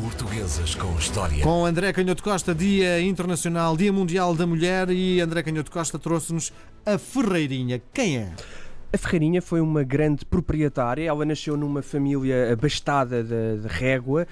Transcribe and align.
Portuguesas 0.00 0.76
com 0.76 0.96
História. 0.96 1.42
Com 1.42 1.64
André 1.64 1.92
Canhoto 1.92 2.22
Costa, 2.22 2.54
Dia 2.54 3.00
Internacional, 3.00 3.76
Dia 3.76 3.92
Mundial 3.92 4.32
da 4.32 4.46
Mulher 4.46 4.90
e 4.90 5.20
André 5.20 5.42
Canhoto 5.42 5.72
Costa 5.72 5.98
trouxe-nos 5.98 6.52
a 6.86 6.96
Ferreirinha. 6.96 7.82
Quem 7.92 8.18
é? 8.18 8.32
A 8.92 8.96
Ferreirinha 8.96 9.42
foi 9.42 9.60
uma 9.60 9.82
grande 9.82 10.24
proprietária, 10.24 11.08
ela 11.08 11.24
nasceu 11.24 11.56
numa 11.56 11.82
família 11.82 12.52
abastada 12.52 13.24
de, 13.24 13.58
de 13.60 13.66
régua 13.66 14.26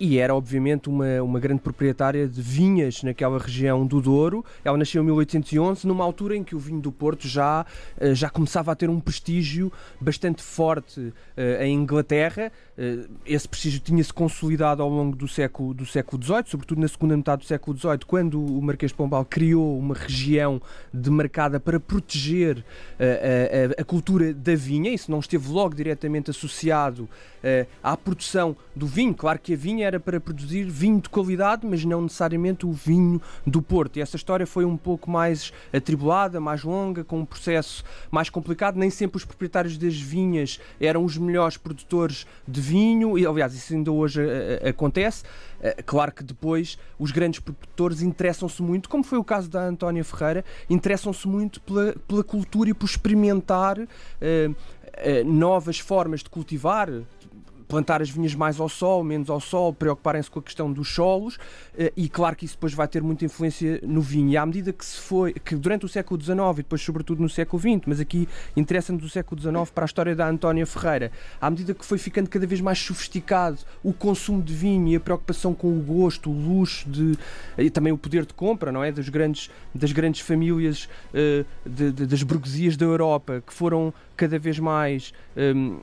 e 0.00 0.16
era 0.18 0.34
obviamente 0.34 0.88
uma, 0.88 1.22
uma 1.22 1.38
grande 1.38 1.60
proprietária 1.60 2.26
de 2.26 2.40
vinhas 2.40 3.02
naquela 3.02 3.38
região 3.38 3.86
do 3.86 4.00
Douro. 4.00 4.42
Ela 4.64 4.78
nasceu 4.78 5.02
em 5.02 5.04
1811, 5.04 5.86
numa 5.86 6.02
altura 6.02 6.34
em 6.34 6.42
que 6.42 6.56
o 6.56 6.58
vinho 6.58 6.80
do 6.80 6.90
Porto 6.90 7.28
já, 7.28 7.66
eh, 7.98 8.14
já 8.14 8.30
começava 8.30 8.72
a 8.72 8.74
ter 8.74 8.88
um 8.88 8.98
prestígio 8.98 9.70
bastante 10.00 10.42
forte 10.42 10.98
uh, 11.00 11.62
em 11.62 11.74
Inglaterra. 11.74 12.50
Uh, 12.78 13.10
esse 13.26 13.46
prestígio 13.46 13.78
tinha-se 13.80 14.10
consolidado 14.10 14.82
ao 14.82 14.88
longo 14.88 15.14
do 15.14 15.28
século, 15.28 15.74
do 15.74 15.84
século 15.84 16.22
XVIII, 16.22 16.44
sobretudo 16.46 16.80
na 16.80 16.88
segunda 16.88 17.14
metade 17.14 17.42
do 17.42 17.46
século 17.46 17.76
XVIII, 17.76 17.98
quando 18.06 18.42
o 18.42 18.62
Marquês 18.62 18.92
de 18.92 18.96
Pombal 18.96 19.26
criou 19.26 19.78
uma 19.78 19.94
região 19.94 20.62
demarcada 20.94 21.60
para 21.60 21.78
proteger 21.78 22.64
a, 22.98 23.78
a, 23.78 23.82
a, 23.82 23.84
cultura 23.84 24.32
da 24.32 24.54
vinha. 24.54 24.90
Isso 24.94 25.10
não 25.10 25.20
esteve 25.20 25.46
logo 25.50 25.74
diretamente 25.74 26.30
associado 26.30 27.06
à 27.82 27.96
produção 27.96 28.56
do 28.74 28.86
vinho. 28.86 29.14
Claro 29.14 29.38
que 29.38 29.54
a 29.54 29.56
vinha 29.56 29.89
era 29.90 29.98
para 29.98 30.20
produzir 30.20 30.64
vinho 30.64 31.00
de 31.00 31.08
qualidade, 31.08 31.66
mas 31.66 31.84
não 31.84 32.02
necessariamente 32.02 32.64
o 32.64 32.72
vinho 32.72 33.20
do 33.44 33.60
Porto. 33.60 33.98
E 33.98 34.00
essa 34.00 34.16
história 34.16 34.46
foi 34.46 34.64
um 34.64 34.76
pouco 34.76 35.10
mais 35.10 35.52
atribulada, 35.72 36.40
mais 36.40 36.62
longa, 36.62 37.02
com 37.02 37.20
um 37.20 37.24
processo 37.24 37.84
mais 38.10 38.30
complicado. 38.30 38.76
Nem 38.76 38.88
sempre 38.88 39.16
os 39.16 39.24
proprietários 39.24 39.76
das 39.76 40.00
vinhas 40.00 40.60
eram 40.80 41.04
os 41.04 41.16
melhores 41.18 41.56
produtores 41.56 42.26
de 42.46 42.60
vinho, 42.60 43.18
e 43.18 43.26
aliás, 43.26 43.52
isso 43.52 43.74
ainda 43.74 43.90
hoje 43.90 44.20
uh, 44.20 44.68
acontece. 44.68 45.24
Uh, 45.24 45.82
claro 45.84 46.12
que 46.12 46.22
depois 46.22 46.78
os 46.98 47.10
grandes 47.10 47.40
produtores 47.40 48.00
interessam-se 48.00 48.62
muito, 48.62 48.88
como 48.88 49.02
foi 49.02 49.18
o 49.18 49.24
caso 49.24 49.50
da 49.50 49.62
Antónia 49.64 50.04
Ferreira, 50.04 50.44
interessam-se 50.68 51.26
muito 51.26 51.60
pela, 51.62 51.94
pela 52.06 52.22
cultura 52.22 52.70
e 52.70 52.74
por 52.74 52.86
experimentar 52.86 53.76
novas 55.24 55.78
formas 55.78 56.20
de 56.20 56.28
cultivar, 56.28 56.90
plantar 57.70 58.02
as 58.02 58.10
vinhas 58.10 58.34
mais 58.34 58.58
ao 58.58 58.68
sol, 58.68 59.04
menos 59.04 59.30
ao 59.30 59.40
sol, 59.40 59.72
preocuparem-se 59.72 60.28
com 60.28 60.40
a 60.40 60.42
questão 60.42 60.72
dos 60.72 60.92
solos 60.92 61.38
eh, 61.78 61.92
e 61.96 62.08
claro 62.08 62.34
que 62.34 62.44
isso 62.44 62.54
depois 62.54 62.74
vai 62.74 62.88
ter 62.88 63.00
muita 63.00 63.24
influência 63.24 63.80
no 63.84 64.00
vinho. 64.00 64.30
E 64.30 64.36
à 64.36 64.44
medida 64.44 64.72
que 64.72 64.84
se 64.84 65.00
foi, 65.00 65.32
que 65.32 65.54
durante 65.54 65.86
o 65.86 65.88
século 65.88 66.20
XIX 66.20 66.38
e 66.54 66.56
depois 66.56 66.82
sobretudo 66.82 67.22
no 67.22 67.28
século 67.28 67.62
XX, 67.62 67.82
mas 67.86 68.00
aqui 68.00 68.28
interessa-nos 68.56 69.04
o 69.04 69.08
século 69.08 69.40
XIX 69.40 69.70
para 69.70 69.84
a 69.84 69.86
história 69.86 70.16
da 70.16 70.28
Antónia 70.28 70.66
Ferreira, 70.66 71.12
à 71.40 71.48
medida 71.48 71.72
que 71.72 71.84
foi 71.84 71.96
ficando 71.96 72.28
cada 72.28 72.44
vez 72.44 72.60
mais 72.60 72.78
sofisticado 72.78 73.58
o 73.84 73.92
consumo 73.92 74.42
de 74.42 74.52
vinho 74.52 74.88
e 74.88 74.96
a 74.96 75.00
preocupação 75.00 75.54
com 75.54 75.68
o 75.68 75.80
gosto, 75.80 76.28
o 76.28 76.32
luxo 76.32 76.90
de, 76.90 77.16
e 77.56 77.70
também 77.70 77.92
o 77.92 77.98
poder 77.98 78.26
de 78.26 78.34
compra, 78.34 78.72
não 78.72 78.82
é, 78.82 78.90
das 78.90 79.08
grandes 79.08 79.48
das 79.72 79.92
grandes 79.92 80.20
famílias 80.20 80.88
uh, 81.14 81.46
de, 81.64 81.92
de, 81.92 82.06
das 82.06 82.22
burguesias 82.24 82.76
da 82.76 82.84
Europa 82.84 83.42
que 83.46 83.52
foram 83.52 83.94
cada 84.16 84.38
vez 84.38 84.58
mais 84.58 85.14
um, 85.36 85.78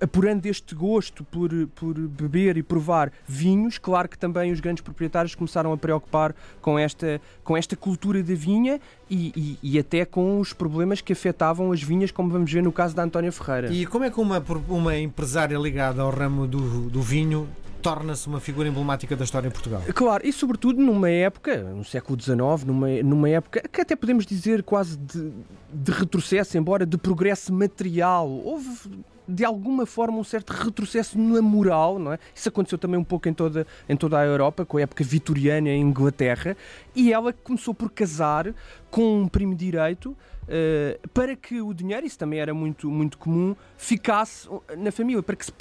apurando 0.00 0.46
este 0.46 0.74
gosto 0.74 1.24
por, 1.24 1.50
por 1.74 1.98
beber 1.98 2.56
e 2.56 2.62
provar 2.62 3.12
vinhos, 3.26 3.78
claro 3.78 4.08
que 4.08 4.18
também 4.18 4.52
os 4.52 4.60
grandes 4.60 4.82
proprietários 4.82 5.34
começaram 5.34 5.72
a 5.72 5.76
preocupar 5.76 6.34
com 6.60 6.78
esta, 6.78 7.20
com 7.42 7.56
esta 7.56 7.76
cultura 7.76 8.22
da 8.22 8.34
vinha 8.34 8.80
e, 9.10 9.58
e, 9.62 9.74
e, 9.74 9.78
até 9.78 10.04
com 10.04 10.40
os 10.40 10.52
problemas 10.52 11.00
que 11.00 11.12
afetavam 11.12 11.72
as 11.72 11.82
vinhas, 11.82 12.10
como 12.10 12.30
vamos 12.30 12.50
ver 12.50 12.62
no 12.62 12.72
caso 12.72 12.94
da 12.94 13.02
Antónia 13.02 13.30
Ferreira. 13.30 13.72
E 13.72 13.84
como 13.86 14.04
é 14.04 14.10
que 14.10 14.20
uma, 14.20 14.42
uma 14.68 14.96
empresária 14.96 15.56
ligada 15.58 16.02
ao 16.02 16.10
ramo 16.10 16.46
do, 16.46 16.88
do 16.88 17.02
vinho 17.02 17.48
torna-se 17.82 18.28
uma 18.28 18.40
figura 18.40 18.68
emblemática 18.68 19.16
da 19.16 19.24
história 19.24 19.48
em 19.48 19.50
Portugal. 19.50 19.82
Claro, 19.92 20.26
e 20.26 20.32
sobretudo 20.32 20.80
numa 20.80 21.10
época, 21.10 21.58
no 21.58 21.84
século 21.84 22.18
XIX, 22.18 22.38
numa, 22.64 22.88
numa 23.02 23.28
época 23.28 23.60
que 23.70 23.80
até 23.80 23.96
podemos 23.96 24.24
dizer 24.24 24.62
quase 24.62 24.96
de, 24.96 25.32
de 25.72 25.90
retrocesso, 25.92 26.56
embora 26.56 26.86
de 26.86 26.96
progresso 26.96 27.52
material. 27.52 28.30
Houve 28.30 28.88
de 29.32 29.44
alguma 29.44 29.86
forma 29.86 30.18
um 30.18 30.24
certo 30.24 30.50
retrocesso 30.50 31.18
na 31.18 31.40
moral, 31.40 31.98
não 31.98 32.12
é? 32.12 32.18
Isso 32.34 32.48
aconteceu 32.48 32.76
também 32.76 33.00
um 33.00 33.04
pouco 33.04 33.28
em 33.28 33.34
toda, 33.34 33.66
em 33.88 33.96
toda 33.96 34.18
a 34.18 34.24
Europa, 34.24 34.64
com 34.64 34.76
a 34.76 34.82
época 34.82 35.02
vitoriana 35.02 35.70
em 35.70 35.80
Inglaterra, 35.80 36.56
e 36.94 37.12
ela 37.12 37.32
começou 37.32 37.72
por 37.72 37.90
casar 37.90 38.54
com 38.90 39.22
um 39.22 39.28
primo 39.28 39.54
direito 39.54 40.10
uh, 40.42 41.08
para 41.08 41.34
que 41.34 41.60
o 41.60 41.72
dinheiro, 41.72 42.06
isso 42.06 42.18
também 42.18 42.40
era 42.40 42.52
muito, 42.52 42.90
muito 42.90 43.16
comum, 43.16 43.56
ficasse 43.76 44.48
na 44.76 44.92
família, 44.92 45.22
para 45.22 45.36
que 45.36 45.46
se 45.46 45.52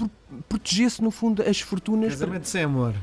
protegesse, 0.50 1.02
no 1.02 1.12
fundo, 1.12 1.42
as 1.42 1.62
fortunas. 1.62 2.12
Casamento 2.12 2.48
sem 2.48 2.64
amor. 2.64 2.94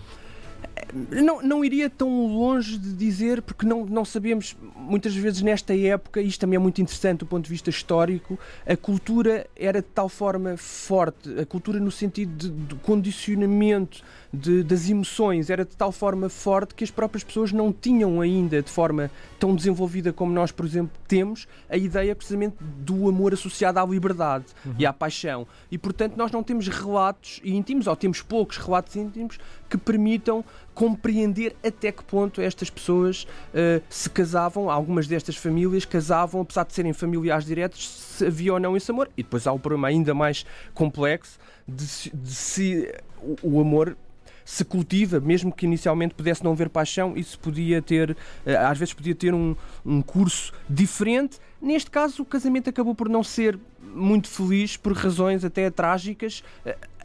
Não, 1.11 1.43
não 1.43 1.65
iria 1.65 1.89
tão 1.89 2.27
longe 2.27 2.79
de 2.79 2.93
dizer, 2.93 3.43
porque 3.43 3.67
não, 3.67 3.85
não 3.87 4.05
sabemos, 4.05 4.57
muitas 4.77 5.15
vezes 5.15 5.43
nesta 5.43 5.77
época, 5.77 6.21
isto 6.21 6.41
também 6.41 6.57
é 6.57 6.59
muito 6.59 6.81
interessante 6.81 7.21
do 7.21 7.27
ponto 7.27 7.45
de 7.45 7.51
vista 7.51 7.71
histórico, 7.71 8.39
a 8.67 8.77
cultura 8.77 9.47
era 9.57 9.81
de 9.81 9.89
tal 9.89 10.09
forma 10.09 10.57
forte, 10.57 11.39
a 11.41 11.47
cultura 11.47 11.81
no 11.81 11.91
sentido 11.91 12.35
de, 12.37 12.51
de 12.51 12.75
condicionamento 12.77 14.03
de, 14.33 14.63
das 14.63 14.89
emoções 14.89 15.49
era 15.49 15.65
de 15.65 15.77
tal 15.77 15.91
forma 15.91 16.29
forte 16.29 16.75
que 16.75 16.85
as 16.85 16.91
próprias 16.91 17.25
pessoas 17.25 17.53
não 17.53 17.73
tinham 17.73 18.21
ainda 18.21 18.63
de 18.63 18.71
forma 18.71 19.11
tão 19.39 19.55
desenvolvida 19.55 20.13
como 20.13 20.33
nós, 20.33 20.53
por 20.53 20.67
exemplo, 20.67 20.93
temos 21.07 21.47
a 21.69 21.77
ideia 21.77 22.15
precisamente 22.15 22.57
do 22.61 23.09
amor 23.09 23.33
associado 23.33 23.79
à 23.79 23.87
liberdade 23.87 24.45
uhum. 24.65 24.75
e 24.79 24.85
à 24.85 24.93
paixão. 24.93 25.47
E 25.71 25.79
portanto 25.79 26.17
nós 26.17 26.31
não 26.31 26.43
temos 26.43 26.69
relatos 26.69 27.41
íntimos, 27.43 27.87
ou 27.87 27.97
temos 27.97 28.21
poucos 28.21 28.59
relatos 28.59 28.97
íntimos 28.97 29.39
que 29.69 29.79
permitam 29.79 30.45
compreender 30.79 31.57
até 31.67 31.91
que 31.91 32.05
ponto 32.05 32.41
estas 32.41 32.71
pessoas 32.71 33.27
uh, 33.53 33.83
se 33.91 34.09
casavam, 34.09 34.71
algumas 34.71 35.09
destas 35.09 35.35
famílias 35.35 35.85
casavam, 35.85 36.41
apesar 36.43 36.65
de 36.65 36.73
serem 36.73 36.93
familiares 36.93 37.45
diretos, 37.45 37.89
se 37.89 38.25
havia 38.25 38.53
ou 38.53 38.61
não 38.61 38.77
esse 38.77 38.89
amor. 38.89 39.11
E 39.17 39.25
depois 39.25 39.49
há 39.49 39.53
o 39.53 39.59
problema 39.59 39.89
ainda 39.89 40.15
mais 40.15 40.47
complexo 40.75 41.37
de, 41.67 41.85
de 42.15 42.33
se 42.33 42.95
o, 43.21 43.57
o 43.57 43.61
amor 43.61 43.97
se 44.45 44.65
cultiva, 44.65 45.19
mesmo 45.19 45.53
que 45.53 45.67
inicialmente 45.67 46.15
pudesse 46.15 46.45
não 46.45 46.53
haver 46.53 46.69
paixão, 46.69 47.17
isso 47.17 47.41
podia 47.41 47.83
ter, 47.83 48.17
eh, 48.47 48.57
às 48.57 48.79
vezes 48.79 48.95
podia 48.95 49.17
ter 49.17 49.35
um, 49.35 49.57
um 49.85 50.01
curso 50.01 50.53
diferente. 50.71 51.41
Neste 51.61 51.91
caso, 51.91 52.23
o 52.23 52.25
casamento 52.25 52.71
acabou 52.71 52.95
por 52.95 53.09
não 53.09 53.25
ser 53.25 53.59
muito 53.95 54.29
feliz 54.29 54.77
por 54.77 54.93
razões 54.93 55.45
até 55.45 55.69
trágicas. 55.71 56.45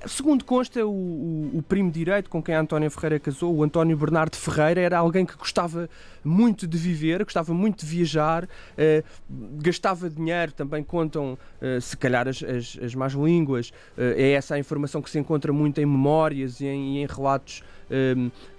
Segundo 0.05 0.43
consta, 0.43 0.85
o, 0.85 0.89
o, 0.89 1.57
o, 1.59 1.61
primo 1.61 1.89
direito 1.89 2.29
com 2.29 2.43
quem 2.43 2.53
a 2.53 2.59
Antónia 2.59 2.89
Ferreira 2.89 3.19
casou, 3.19 3.55
o 3.55 3.63
António 3.63 3.95
Bernardo 3.95 4.35
Ferreira, 4.35 4.81
era 4.81 4.97
alguém 4.97 5.25
que 5.25 5.35
gostava 5.37 5.89
muito 6.23 6.67
de 6.67 6.77
viver, 6.77 7.23
gostava 7.23 7.53
muito 7.53 7.85
de 7.85 7.85
viajar, 7.85 8.47
eh, 8.77 9.03
gastava 9.61 10.09
dinheiro, 10.09 10.51
também 10.51 10.83
contam, 10.83 11.37
eh, 11.61 11.79
se 11.79 11.95
calhar, 11.95 12.27
as, 12.27 12.43
as, 12.43 12.77
as 12.83 12.95
más 12.95 13.13
línguas. 13.13 13.71
Eh, 13.97 14.15
é 14.17 14.31
essa 14.31 14.55
a 14.55 14.59
informação 14.59 15.01
que 15.01 15.09
se 15.09 15.17
encontra 15.17 15.53
muito 15.53 15.79
em 15.79 15.85
memórias 15.85 16.59
e 16.59 16.65
em, 16.65 17.01
em 17.01 17.05
relatos 17.05 17.63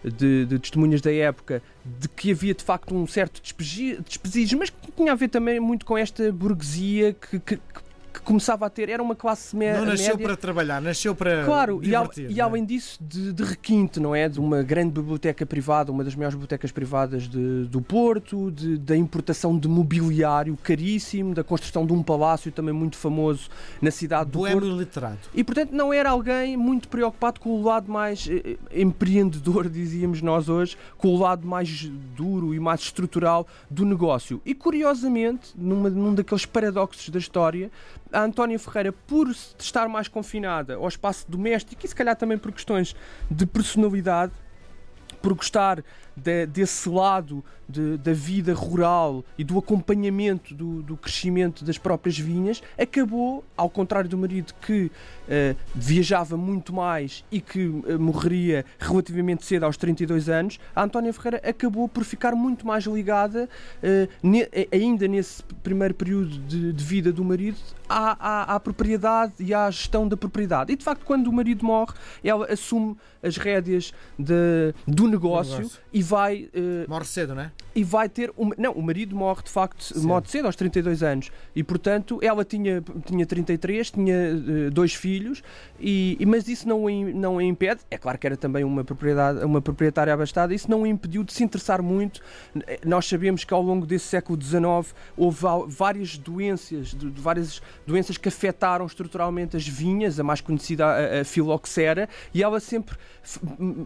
de, 0.04 0.46
de, 0.46 0.58
testemunhas 0.60 1.00
da 1.00 1.12
época, 1.12 1.60
de 1.84 2.08
que 2.08 2.30
havia 2.30 2.54
de 2.54 2.62
facto 2.62 2.94
um 2.94 3.04
certo 3.04 3.42
despesígio, 3.42 4.58
mas 4.58 4.70
que 4.70 4.92
tinha 4.92 5.10
a 5.10 5.14
ver 5.16 5.28
também 5.28 5.58
muito 5.58 5.84
com 5.84 5.98
esta 5.98 6.30
burguesia 6.30 7.14
que, 7.14 7.40
que, 7.40 7.56
que 7.56 7.83
começava 8.20 8.66
a 8.66 8.70
ter, 8.70 8.88
era 8.88 9.02
uma 9.02 9.14
classe 9.14 9.56
média. 9.56 9.80
Não 9.80 9.86
nasceu 9.86 10.14
média. 10.14 10.26
para 10.26 10.36
trabalhar, 10.36 10.80
nasceu 10.80 11.14
para. 11.14 11.44
Claro, 11.44 11.80
e, 11.82 11.94
ao, 11.94 12.10
e, 12.16 12.40
além 12.40 12.64
disso, 12.64 12.98
de, 13.00 13.32
de, 13.32 13.42
requinte, 13.42 14.00
não 14.00 14.14
é? 14.14 14.28
De 14.28 14.40
uma 14.40 14.62
grande 14.62 14.92
biblioteca 14.92 15.44
privada, 15.44 15.90
uma 15.90 16.04
das 16.04 16.14
maiores 16.14 16.34
bibliotecas 16.34 16.72
privadas 16.72 17.28
de, 17.28 17.64
do 17.64 17.80
Porto, 17.80 18.50
de, 18.50 18.78
da 18.78 18.96
importação 18.96 19.58
de 19.58 19.68
mobiliário 19.68 20.56
caríssimo, 20.62 21.34
da 21.34 21.44
construção 21.44 21.86
de 21.86 21.92
um 21.92 22.02
palácio 22.02 22.50
também 22.52 22.74
muito 22.74 22.96
famoso 22.96 23.48
na 23.80 23.90
cidade 23.90 24.30
do 24.30 24.38
Boêmio 24.38 24.60
Porto. 24.60 24.78
literado. 24.78 25.18
E 25.34 25.44
portanto 25.44 25.72
não 25.72 25.92
era 25.92 26.10
alguém 26.10 26.56
muito 26.56 26.88
preocupado 26.88 27.40
com 27.40 27.50
o 27.50 27.62
lado 27.62 27.90
mais 27.90 28.28
eh, 28.30 28.56
empreendedor, 28.74 29.68
dizíamos 29.70 30.22
nós 30.22 30.48
hoje, 30.48 30.76
com 30.96 31.08
o 31.08 31.18
lado 31.18 31.46
mais 31.46 31.90
duro 32.16 32.54
e 32.54 32.60
mais 32.60 32.80
estrutural 32.80 33.46
do 33.70 33.84
negócio. 33.84 34.40
E 34.44 34.54
curiosamente, 34.54 35.52
numa, 35.56 35.90
num 35.90 36.14
daqueles 36.14 36.46
paradoxos 36.46 37.08
da 37.08 37.18
história, 37.18 37.70
a 38.14 38.22
Antónia 38.22 38.58
Ferreira, 38.58 38.92
por 38.92 39.28
estar 39.58 39.88
mais 39.88 40.08
confinada 40.08 40.76
ao 40.76 40.88
espaço 40.88 41.26
doméstico 41.28 41.84
e 41.84 41.88
se 41.88 41.94
calhar 41.94 42.16
também 42.16 42.38
por 42.38 42.52
questões 42.52 42.94
de 43.30 43.44
personalidade, 43.44 44.32
por 45.20 45.34
gostar 45.34 45.82
de, 46.16 46.46
desse 46.46 46.88
lado 46.88 47.44
de, 47.68 47.96
da 47.96 48.12
vida 48.12 48.54
rural 48.54 49.24
e 49.38 49.44
do 49.44 49.58
acompanhamento 49.58 50.54
do, 50.54 50.82
do, 50.82 50.96
crescimento 50.96 51.64
das 51.64 51.78
próprias 51.78 52.18
vinhas, 52.18 52.62
acabou, 52.78 53.44
ao 53.56 53.68
contrário 53.70 54.08
do 54.08 54.18
marido 54.18 54.52
que 54.60 54.86
uh, 54.86 55.56
viajava 55.74 56.36
muito 56.36 56.72
mais 56.72 57.24
e 57.30 57.40
que 57.40 57.66
uh, 57.66 57.98
morreria 57.98 58.64
relativamente 58.78 59.44
cedo, 59.44 59.64
aos 59.64 59.76
32 59.76 60.28
anos, 60.28 60.60
a 60.74 60.82
Antónia 60.82 61.12
Ferreira 61.12 61.40
acabou 61.48 61.88
por 61.88 62.04
ficar 62.04 62.34
muito 62.34 62.66
mais 62.66 62.84
ligada, 62.84 63.48
uh, 63.82 64.08
ne, 64.22 64.46
ainda 64.72 65.08
nesse 65.08 65.42
primeiro 65.62 65.94
período 65.94 66.38
de, 66.38 66.72
de 66.72 66.84
vida 66.84 67.12
do 67.12 67.24
marido, 67.24 67.56
à, 67.88 68.16
à, 68.18 68.54
à, 68.54 68.60
propriedade 68.60 69.34
e 69.40 69.52
à 69.52 69.70
gestão 69.70 70.08
da 70.08 70.16
propriedade. 70.16 70.72
E 70.72 70.76
de 70.76 70.84
facto, 70.84 71.04
quando 71.04 71.26
o 71.28 71.32
marido 71.32 71.64
morre, 71.64 71.94
ela 72.22 72.46
assume 72.50 72.96
as 73.22 73.36
rédeas 73.36 73.92
de, 74.18 74.74
do 74.86 75.08
negócio, 75.08 75.58
negócio. 75.58 75.80
e 75.92 76.02
vai. 76.04 76.50
Uh, 76.54 76.88
morre 76.88 77.04
cedo, 77.04 77.34
não 77.34 77.42
é? 77.42 77.52
E 77.74 77.82
vai 77.82 78.08
ter. 78.08 78.32
Um, 78.36 78.50
não, 78.56 78.72
o 78.72 78.82
marido 78.82 79.16
morre 79.16 79.42
de 79.42 79.50
facto 79.50 79.82
cedo. 79.82 80.06
morre 80.06 80.28
cedo, 80.28 80.46
aos 80.46 80.56
32 80.56 81.02
anos. 81.02 81.30
E 81.56 81.62
portanto, 81.62 82.18
ela 82.22 82.44
tinha, 82.44 82.82
tinha 83.04 83.26
33, 83.26 83.90
tinha 83.90 84.14
uh, 84.14 84.70
dois 84.70 84.94
filhos, 84.94 85.42
e, 85.80 86.16
e, 86.20 86.26
mas 86.26 86.46
isso 86.46 86.68
não, 86.68 86.88
não 87.14 87.38
a 87.38 87.44
impede. 87.44 87.80
É 87.90 87.96
claro 87.96 88.18
que 88.18 88.26
era 88.26 88.36
também 88.36 88.64
uma, 88.64 88.84
propriedade, 88.84 89.44
uma 89.44 89.60
proprietária 89.60 90.12
abastada, 90.12 90.54
isso 90.54 90.70
não 90.70 90.84
a 90.84 90.88
impediu 90.88 91.24
de 91.24 91.32
se 91.32 91.42
interessar 91.42 91.82
muito. 91.82 92.20
Nós 92.84 93.06
sabemos 93.06 93.44
que 93.44 93.54
ao 93.54 93.62
longo 93.62 93.86
desse 93.86 94.06
século 94.06 94.40
XIX 94.40 94.94
houve 95.16 95.40
várias 95.68 96.18
doenças, 96.18 96.88
de, 96.88 97.10
de 97.10 97.20
várias 97.20 97.62
doenças 97.86 98.16
que 98.16 98.28
afetaram 98.28 98.86
estruturalmente 98.86 99.56
as 99.56 99.66
vinhas, 99.66 100.20
a 100.20 100.22
mais 100.22 100.40
conhecida, 100.40 100.86
a, 100.86 101.20
a 101.20 101.24
filoxera, 101.24 102.08
e 102.32 102.42
ela 102.42 102.60
sempre 102.60 102.96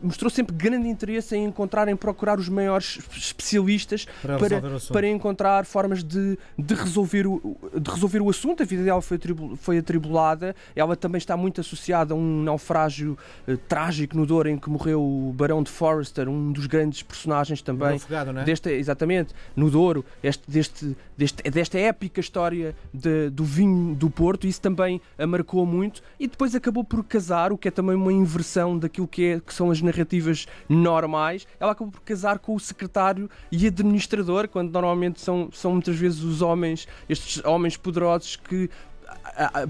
mostrou 0.02 0.30
sempre 0.30 0.54
grande 0.54 0.88
interesse 0.88 1.36
em 1.36 1.44
encontrar, 1.44 1.88
em 1.88 1.96
procurar 2.12 2.38
os 2.38 2.48
maiores 2.48 2.98
especialistas 3.16 4.06
para, 4.20 4.38
para, 4.38 4.62
para 4.92 5.08
encontrar 5.08 5.64
formas 5.64 6.02
de, 6.02 6.38
de, 6.58 6.74
resolver 6.74 7.26
o, 7.26 7.56
de 7.78 7.90
resolver 7.90 8.20
o 8.20 8.28
assunto. 8.28 8.62
A 8.62 8.66
vida 8.66 8.82
dela 8.82 9.00
foi, 9.00 9.18
foi 9.56 9.78
atribulada, 9.78 10.54
ela 10.74 10.96
também 10.96 11.18
está 11.18 11.36
muito 11.36 11.60
associada 11.60 12.12
a 12.12 12.16
um 12.16 12.42
naufrágio 12.42 13.16
uh, 13.46 13.56
trágico 13.56 14.16
no 14.16 14.26
Douro 14.26 14.48
em 14.48 14.58
que 14.58 14.68
morreu 14.68 15.00
o 15.00 15.32
Barão 15.32 15.62
de 15.62 15.70
Forrester, 15.70 16.28
um 16.28 16.52
dos 16.52 16.66
grandes 16.66 17.02
personagens 17.02 17.62
também. 17.62 17.96
Afogado, 17.96 18.32
não 18.32 18.42
é? 18.42 18.44
Deste, 18.44 18.70
exatamente, 18.70 19.34
no 19.54 19.70
Douro, 19.70 20.04
este, 20.22 20.50
deste, 20.50 20.96
deste, 21.16 21.42
desta 21.50 21.78
épica 21.78 22.20
história 22.20 22.74
de, 22.92 23.30
do 23.30 23.44
vinho 23.44 23.94
do 23.94 24.10
Porto, 24.10 24.46
isso 24.46 24.60
também 24.60 25.00
a 25.16 25.26
marcou 25.26 25.64
muito 25.64 26.02
e 26.18 26.26
depois 26.26 26.54
acabou 26.54 26.82
por 26.82 27.04
casar, 27.04 27.52
o 27.52 27.58
que 27.58 27.68
é 27.68 27.70
também 27.70 27.94
uma 27.94 28.12
inversão 28.12 28.78
daquilo 28.78 29.06
que 29.06 29.24
é 29.24 29.28
é, 29.28 29.40
que 29.40 29.52
são 29.52 29.70
as 29.70 29.80
narrativas 29.80 30.46
normais, 30.68 31.46
ela 31.60 31.72
acabou 31.72 31.92
por 31.98 32.04
casar 32.04 32.38
com 32.38 32.54
o 32.54 32.60
secretário 32.60 33.28
e 33.50 33.66
administrador, 33.66 34.48
quando 34.48 34.70
normalmente 34.72 35.20
são, 35.20 35.48
são 35.52 35.72
muitas 35.72 35.96
vezes 35.96 36.22
os 36.22 36.40
homens, 36.40 36.86
estes 37.08 37.44
homens 37.44 37.76
poderosos 37.76 38.36
que 38.36 38.70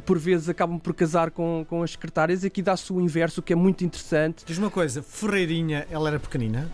por 0.05 0.19
vezes 0.19 0.49
acabam 0.49 0.79
por 0.79 0.95
casar 0.95 1.31
com, 1.31 1.65
com 1.69 1.83
as 1.83 1.93
secretárias. 1.93 2.45
Aqui 2.45 2.63
dá-se 2.63 2.93
o 2.93 3.01
inverso, 3.01 3.41
o 3.41 3.43
que 3.43 3.53
é 3.53 3.57
muito 3.57 3.85
interessante. 3.85 4.45
Diz 4.47 4.59
uma 4.59 4.71
coisa, 4.71 5.03
Ferreirinha, 5.03 5.87
ela 5.91 6.09
era 6.09 6.21
pequenina? 6.21 6.71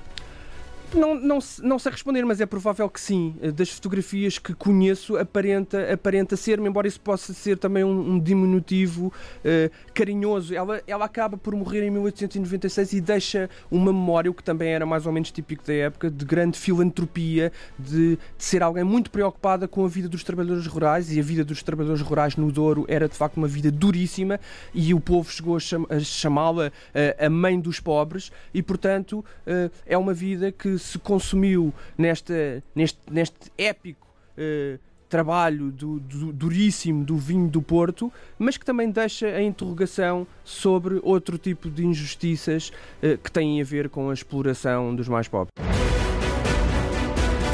Não, 0.95 1.15
não, 1.15 1.39
não 1.63 1.79
sei 1.79 1.93
responder, 1.93 2.25
mas 2.25 2.41
é 2.41 2.47
provável 2.47 2.89
que 2.89 3.01
sim. 3.01 3.35
Das 3.55 3.71
fotografias 3.71 4.39
que 4.39 4.55
conheço, 4.55 5.17
aparenta, 5.17 5.93
aparenta 5.93 6.37
ser, 6.37 6.59
embora 6.61 6.87
isso 6.87 7.01
possa 7.01 7.33
ser 7.33 7.59
também 7.59 7.83
um, 7.83 8.13
um 8.13 8.21
diminutivo 8.21 9.07
uh, 9.09 9.71
carinhoso. 9.93 10.55
Ela, 10.55 10.83
ela 10.87 11.05
acaba 11.05 11.37
por 11.37 11.55
morrer 11.55 11.85
em 11.85 11.91
1896 11.91 12.93
e 12.93 13.01
deixa 13.01 13.51
uma 13.71 13.93
memória, 13.93 14.31
o 14.31 14.35
que 14.35 14.43
também 14.43 14.69
era 14.69 14.87
mais 14.87 15.05
ou 15.05 15.13
menos 15.13 15.31
típico 15.31 15.67
da 15.67 15.75
época, 15.75 16.11
de 16.11 16.25
grande 16.25 16.59
filantropia, 16.59 17.53
de, 17.79 18.17
de 18.17 18.45
ser 18.45 18.63
alguém 18.63 18.85
muito 18.85 19.11
preocupada 19.11 19.67
com 19.67 19.85
a 19.85 19.89
vida 19.89 20.09
dos 20.09 20.23
trabalhadores 20.23 20.67
rurais. 20.67 21.11
E 21.15 21.19
a 21.19 21.23
vida 21.23 21.45
dos 21.45 21.63
trabalhadores 21.63 22.03
rurais 22.03 22.37
no 22.37 22.53
Douro 22.53 22.85
era 22.89 23.09
de 23.09 23.17
facto 23.17 23.37
uma 23.37 23.49
vida 23.49 23.71
duríssima 23.71 24.39
e 24.73 24.95
o 24.95 25.01
povo 25.01 25.31
chegou 25.31 25.57
a 25.57 26.01
chamá-la 26.01 26.69
uh, 26.69 27.27
a 27.27 27.29
mãe 27.29 27.59
dos 27.59 27.81
pobres, 27.81 28.31
e 28.53 28.63
portanto 28.63 29.25
uh, 29.47 29.71
é 29.87 29.99
uma 29.99 30.15
vida 30.15 30.53
que 30.53 30.79
se 30.85 30.99
consumiu 30.99 31.73
nesta, 31.97 32.63
neste, 32.75 32.99
neste 33.11 33.51
épico 33.57 34.07
uh, 34.39 34.79
trabalho 35.09 35.71
do, 35.71 36.01
do, 36.01 36.33
duríssimo 36.33 37.05
do 37.05 37.17
vinho 37.17 37.49
do 37.49 37.63
Porto, 37.63 38.13
mas 38.39 38.57
que 38.57 38.65
também 38.65 38.91
deixa 38.91 39.27
a 39.27 39.43
interrogação 39.43 40.27
sobre 40.45 41.01
outro 41.03 41.39
tipo 41.39 41.71
de 41.71 41.87
injustiças 41.87 42.71
uh, 43.03 43.17
que 43.19 43.31
têm 43.31 43.61
a 43.61 43.65
ver 43.65 43.89
com 43.89 44.11
a 44.11 44.15
exploração 44.15 44.95
dos 44.95 45.09
mais 45.09 45.29
pobres. 45.29 45.53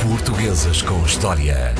Portuguesas 0.03 0.83
com 0.83 1.05
História 1.05 1.75